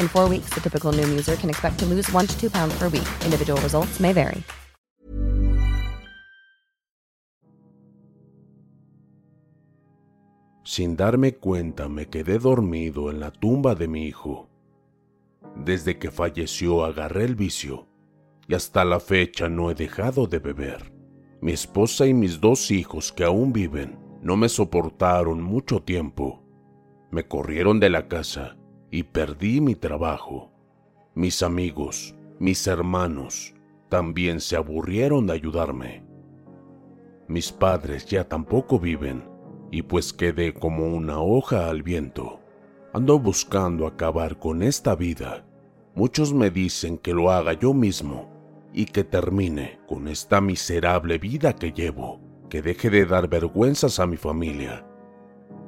[0.00, 2.74] In four weeks, the typical Noom user can expect to lose one to two pounds
[2.78, 3.06] per week.
[3.24, 4.42] Individual results may vary.
[10.64, 14.48] Sin darme cuenta me quedé dormido en la tumba de mi hijo.
[15.56, 17.88] Desde que falleció agarré el vicio
[18.46, 20.92] y hasta la fecha no he dejado de beber.
[21.40, 26.42] Mi esposa y mis dos hijos que aún viven no me soportaron mucho tiempo.
[27.10, 28.59] Me corrieron de la casa
[28.90, 30.50] y perdí mi trabajo.
[31.14, 33.54] Mis amigos, mis hermanos,
[33.88, 36.04] también se aburrieron de ayudarme.
[37.28, 39.28] Mis padres ya tampoco viven
[39.70, 42.40] y pues quedé como una hoja al viento.
[42.92, 45.44] Ando buscando acabar con esta vida.
[45.94, 48.28] Muchos me dicen que lo haga yo mismo
[48.72, 54.06] y que termine con esta miserable vida que llevo, que deje de dar vergüenzas a
[54.06, 54.84] mi familia.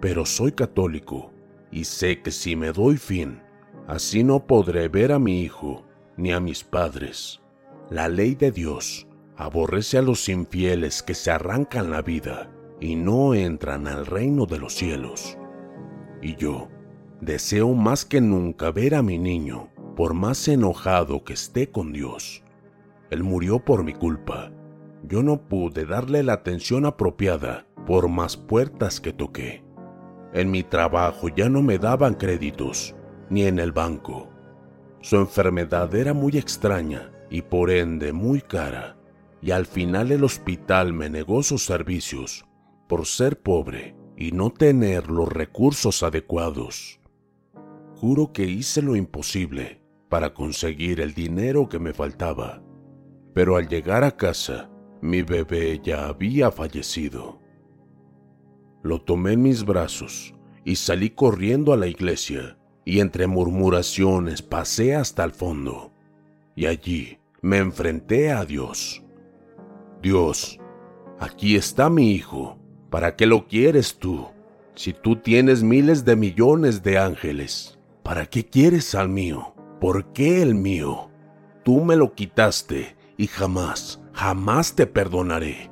[0.00, 1.30] Pero soy católico
[1.70, 3.42] y sé que si me doy fin,
[3.86, 5.84] así no podré ver a mi hijo
[6.16, 7.40] ni a mis padres.
[7.90, 12.50] La ley de Dios aborrece a los infieles que se arrancan la vida
[12.80, 15.38] y no entran al reino de los cielos.
[16.22, 16.68] Y yo
[17.20, 22.42] deseo más que nunca ver a mi niño, por más enojado que esté con Dios.
[23.10, 24.52] Él murió por mi culpa.
[25.02, 29.64] Yo no pude darle la atención apropiada por más puertas que toqué.
[30.32, 32.94] En mi trabajo ya no me daban créditos,
[33.28, 34.28] ni en el banco.
[35.00, 38.96] Su enfermedad era muy extraña y por ende muy cara,
[39.40, 42.44] y al final el hospital me negó sus servicios
[42.88, 47.00] por ser pobre y no tener los recursos adecuados.
[47.96, 52.62] Juro que hice lo imposible para conseguir el dinero que me faltaba,
[53.32, 54.68] pero al llegar a casa,
[55.00, 57.40] mi bebé ya había fallecido.
[58.82, 64.94] Lo tomé en mis brazos y salí corriendo a la iglesia y entre murmuraciones pasé
[64.94, 65.92] hasta el fondo
[66.56, 69.02] y allí me enfrenté a Dios.
[70.02, 70.58] Dios,
[71.18, 72.58] aquí está mi hijo,
[72.90, 74.28] ¿para qué lo quieres tú?
[74.74, 79.54] Si tú tienes miles de millones de ángeles, ¿para qué quieres al mío?
[79.80, 81.10] ¿Por qué el mío?
[81.64, 85.70] Tú me lo quitaste y jamás, jamás te perdonaré.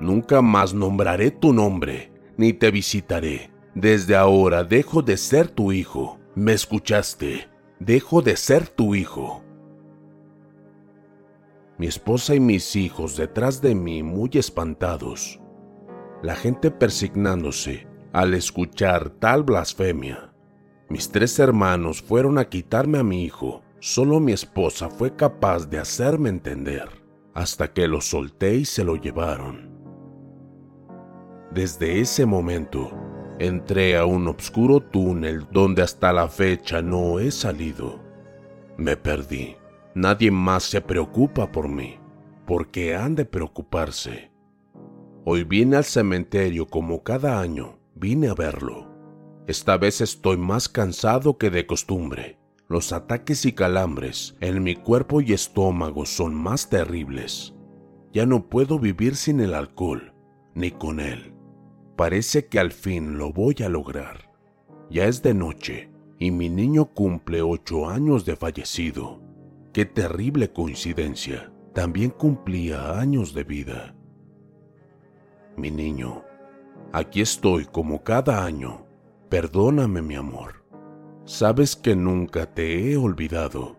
[0.00, 3.50] Nunca más nombraré tu nombre, ni te visitaré.
[3.74, 6.18] Desde ahora dejo de ser tu hijo.
[6.34, 7.48] ¿Me escuchaste?
[7.78, 9.44] Dejo de ser tu hijo.
[11.76, 15.38] Mi esposa y mis hijos detrás de mí muy espantados.
[16.22, 20.32] La gente persignándose al escuchar tal blasfemia.
[20.88, 23.62] Mis tres hermanos fueron a quitarme a mi hijo.
[23.80, 26.88] Solo mi esposa fue capaz de hacerme entender,
[27.34, 29.69] hasta que lo solté y se lo llevaron.
[31.52, 32.92] Desde ese momento,
[33.40, 37.98] entré a un oscuro túnel donde hasta la fecha no he salido.
[38.76, 39.56] Me perdí.
[39.92, 41.98] Nadie más se preocupa por mí,
[42.46, 44.30] porque han de preocuparse.
[45.24, 48.88] Hoy vine al cementerio como cada año, vine a verlo.
[49.48, 52.38] Esta vez estoy más cansado que de costumbre.
[52.68, 57.52] Los ataques y calambres en mi cuerpo y estómago son más terribles.
[58.12, 60.14] Ya no puedo vivir sin el alcohol,
[60.54, 61.34] ni con él.
[62.00, 64.30] Parece que al fin lo voy a lograr.
[64.88, 69.20] Ya es de noche y mi niño cumple ocho años de fallecido.
[69.74, 71.52] Qué terrible coincidencia.
[71.74, 73.94] también cumplía años de vida.
[75.58, 76.24] Mi niño,
[76.90, 78.86] aquí estoy como cada año.
[79.28, 80.64] Perdóname, mi amor.
[81.26, 83.76] Sabes que nunca te he olvidado.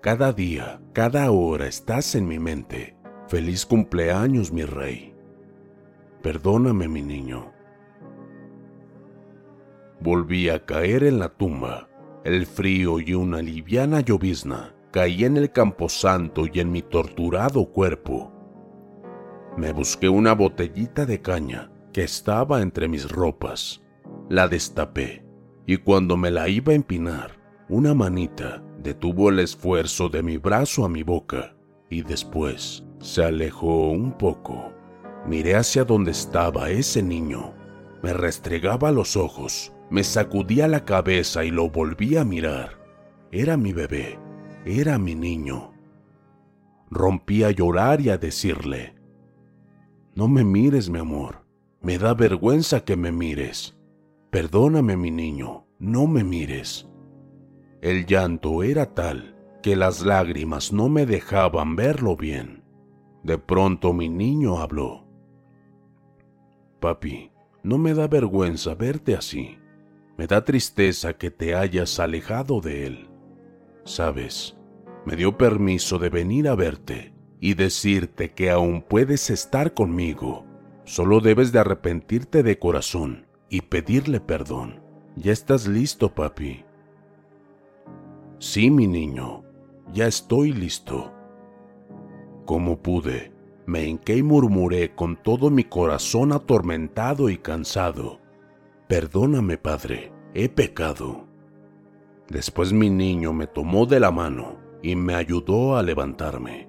[0.00, 2.96] Cada día, cada hora estás en mi mente.
[3.28, 5.09] Feliz cumpleaños, mi rey.
[6.22, 7.52] Perdóname, mi niño.
[10.00, 11.88] Volví a caer en la tumba.
[12.24, 18.32] El frío y una liviana llovizna caí en el camposanto y en mi torturado cuerpo.
[19.56, 23.82] Me busqué una botellita de caña que estaba entre mis ropas.
[24.28, 25.24] La destapé
[25.66, 27.38] y cuando me la iba a empinar,
[27.68, 31.54] una manita detuvo el esfuerzo de mi brazo a mi boca
[31.88, 34.79] y después se alejó un poco.
[35.26, 37.54] Miré hacia donde estaba ese niño.
[38.02, 42.78] Me restregaba los ojos, me sacudía la cabeza y lo volví a mirar.
[43.30, 44.18] Era mi bebé,
[44.64, 45.72] era mi niño.
[46.90, 48.94] Rompí a llorar y a decirle,
[50.14, 51.44] No me mires, mi amor,
[51.82, 53.76] me da vergüenza que me mires.
[54.30, 56.88] Perdóname, mi niño, no me mires.
[57.82, 62.64] El llanto era tal que las lágrimas no me dejaban verlo bien.
[63.22, 65.09] De pronto mi niño habló.
[66.80, 67.30] Papi,
[67.62, 69.58] no me da vergüenza verte así.
[70.16, 73.08] Me da tristeza que te hayas alejado de él.
[73.84, 74.56] Sabes,
[75.04, 80.46] me dio permiso de venir a verte y decirte que aún puedes estar conmigo.
[80.84, 84.82] Solo debes de arrepentirte de corazón y pedirle perdón.
[85.16, 86.64] Ya estás listo, papi.
[88.38, 89.44] Sí, mi niño,
[89.92, 91.12] ya estoy listo.
[92.46, 93.32] Como pude,
[93.70, 98.18] me hinqué y murmuré con todo mi corazón atormentado y cansado.
[98.88, 101.28] Perdóname, Padre, he pecado.
[102.28, 106.68] Después mi niño me tomó de la mano y me ayudó a levantarme.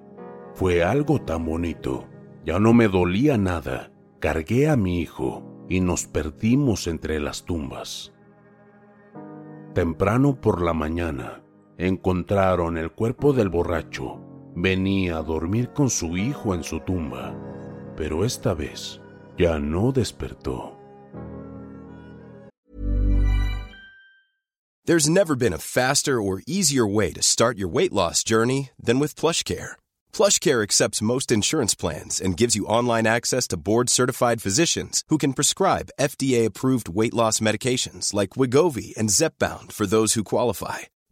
[0.54, 2.06] Fue algo tan bonito.
[2.44, 3.90] Ya no me dolía nada.
[4.20, 8.12] Cargué a mi hijo y nos perdimos entre las tumbas.
[9.74, 11.42] Temprano por la mañana,
[11.78, 14.20] encontraron el cuerpo del borracho.
[14.54, 17.34] Venía a dormir con su hijo en su tumba,
[17.96, 19.00] pero esta vez
[19.38, 20.76] ya no despertó.
[24.84, 28.98] There's never been a faster or easier way to start your weight loss journey than
[28.98, 29.76] with PlushCare.
[30.12, 35.34] PlushCare accepts most insurance plans and gives you online access to board-certified physicians who can
[35.34, 40.78] prescribe FDA-approved weight loss medications like Wigovi and Zepbound for those who qualify.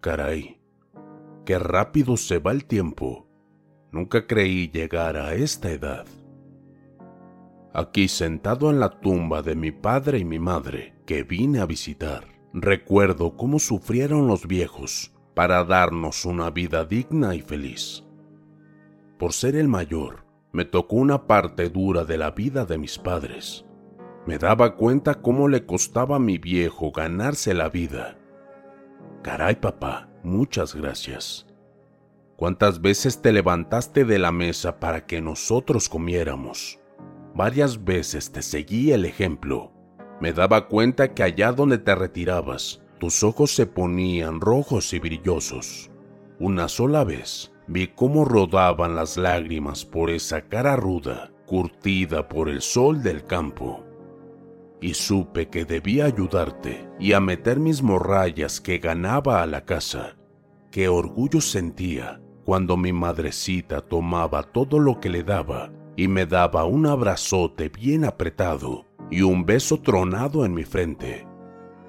[0.00, 0.60] Caray,
[1.44, 3.26] qué rápido se va el tiempo.
[3.90, 6.06] Nunca creí llegar a esta edad.
[7.74, 12.28] Aquí sentado en la tumba de mi padre y mi madre, que vine a visitar,
[12.52, 18.04] recuerdo cómo sufrieron los viejos para darnos una vida digna y feliz.
[19.18, 23.64] Por ser el mayor, me tocó una parte dura de la vida de mis padres.
[24.26, 28.16] Me daba cuenta cómo le costaba a mi viejo ganarse la vida.
[29.22, 31.46] Caray, papá, muchas gracias.
[32.36, 36.78] ¿Cuántas veces te levantaste de la mesa para que nosotros comiéramos?
[37.34, 39.72] Varias veces te seguí el ejemplo.
[40.20, 45.90] Me daba cuenta que allá donde te retirabas, tus ojos se ponían rojos y brillosos.
[46.38, 52.62] Una sola vez vi cómo rodaban las lágrimas por esa cara ruda, curtida por el
[52.62, 53.84] sol del campo.
[54.80, 60.16] Y supe que debía ayudarte y a meter mis morrayas que ganaba a la casa.
[60.70, 66.64] Qué orgullo sentía cuando mi madrecita tomaba todo lo que le daba y me daba
[66.64, 71.26] un abrazote bien apretado y un beso tronado en mi frente.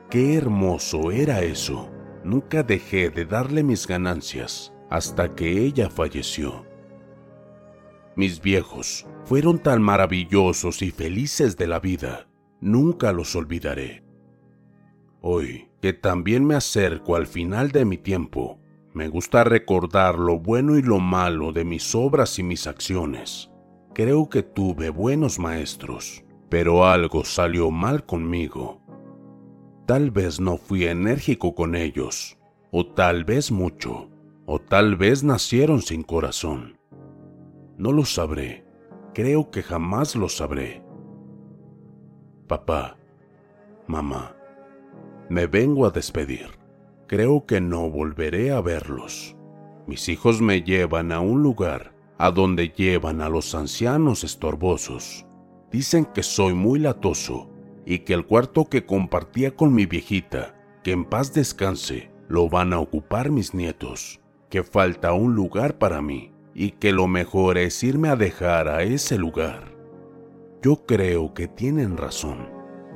[0.09, 1.91] Qué hermoso era eso.
[2.23, 6.65] Nunca dejé de darle mis ganancias hasta que ella falleció.
[8.15, 12.28] mis viejos, fueron tan maravillosos y felices de la vida,
[12.61, 14.03] nunca los olvidaré.
[15.21, 18.59] Hoy, que también me acerco al final de mi tiempo,
[18.93, 23.49] me gusta recordar lo bueno y lo malo de mis obras y mis acciones.
[23.93, 28.81] Creo que tuve buenos maestros, pero algo salió mal conmigo.
[29.85, 32.37] Tal vez no fui enérgico con ellos,
[32.71, 34.09] o tal vez mucho,
[34.45, 36.79] o tal vez nacieron sin corazón.
[37.77, 38.65] No lo sabré,
[39.13, 40.83] creo que jamás lo sabré.
[42.49, 42.97] Papá,
[43.85, 44.35] mamá,
[45.29, 46.47] me vengo a despedir.
[47.05, 49.35] Creo que no volveré a verlos.
[49.85, 55.27] Mis hijos me llevan a un lugar a donde llevan a los ancianos estorbosos.
[55.71, 57.51] Dicen que soy muy latoso
[57.85, 62.73] y que el cuarto que compartía con mi viejita, que en paz descanse, lo van
[62.73, 67.83] a ocupar mis nietos, que falta un lugar para mí y que lo mejor es
[67.83, 69.68] irme a dejar a ese lugar.
[70.61, 72.49] Yo creo que tienen razón.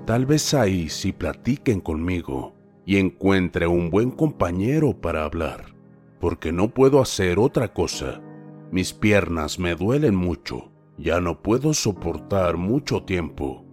[0.06, 2.54] Tal vez ahí sí platiquen conmigo
[2.86, 5.74] y encuentre un buen compañero para hablar,
[6.20, 8.22] porque no puedo hacer otra cosa.
[8.70, 13.64] Mis piernas me duelen mucho, ya no puedo soportar mucho tiempo.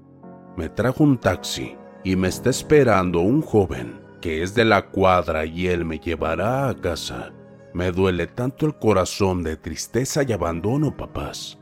[0.56, 5.46] Me trajo un taxi y me está esperando un joven que es de la cuadra
[5.46, 7.32] y él me llevará a casa.
[7.72, 11.58] Me duele tanto el corazón de tristeza y abandono, papás.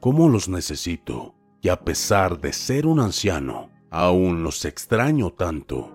[0.00, 1.34] ¿Cómo los necesito?
[1.62, 5.92] Y a pesar de ser un anciano, aún los extraño tanto.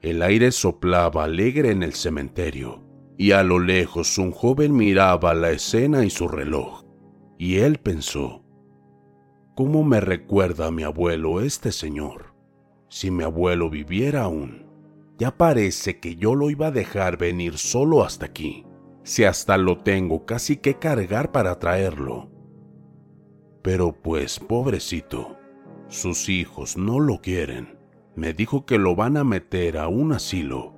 [0.00, 2.82] El aire soplaba alegre en el cementerio,
[3.16, 6.82] y a lo lejos un joven miraba la escena y su reloj,
[7.38, 8.42] y él pensó,
[9.54, 12.34] ¿cómo me recuerda a mi abuelo este señor?
[12.88, 14.66] Si mi abuelo viviera aún,
[15.18, 18.66] ya parece que yo lo iba a dejar venir solo hasta aquí,
[19.04, 22.35] si hasta lo tengo casi que cargar para traerlo.
[23.66, 25.36] Pero pues, pobrecito,
[25.88, 27.76] sus hijos no lo quieren
[28.14, 30.72] me dijo que lo van a meter a un asilo.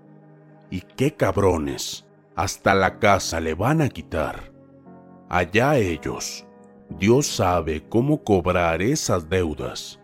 [0.71, 4.54] Y qué cabrones, hasta la casa le van a quitar.
[5.28, 6.47] Allá ellos,
[6.88, 10.00] Dios sabe cómo cobrar esas deudas.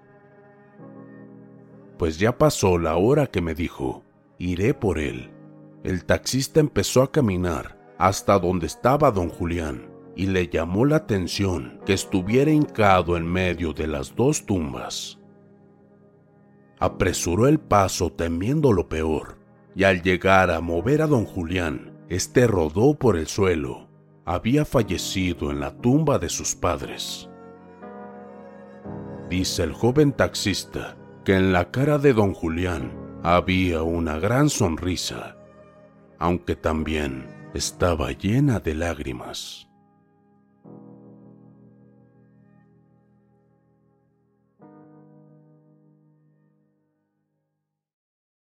[1.96, 4.04] Pues ya pasó la hora que me dijo,
[4.36, 5.32] iré por él.
[5.84, 11.80] El taxista empezó a caminar hasta donde estaba don Julián y le llamó la atención
[11.86, 15.18] que estuviera hincado en medio de las dos tumbas
[16.84, 19.38] apresuró el paso temiendo lo peor,
[19.74, 23.88] y al llegar a mover a don Julián, éste rodó por el suelo.
[24.26, 27.28] Había fallecido en la tumba de sus padres.
[29.28, 32.92] Dice el joven taxista que en la cara de don Julián
[33.22, 35.36] había una gran sonrisa,
[36.18, 39.68] aunque también estaba llena de lágrimas.